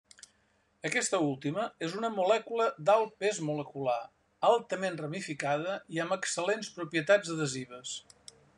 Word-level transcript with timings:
Aquesta 0.87 1.17
última 1.25 1.65
és 1.87 1.93
una 1.99 2.09
molècula 2.15 2.65
d'alt 2.87 3.13
pes 3.25 3.41
molecular, 3.49 3.99
altament 4.49 4.97
ramificada 5.03 5.77
i 5.97 6.01
amb 6.07 6.17
excel·lents 6.17 6.73
propietats 6.81 7.35
adhesives. 7.37 7.97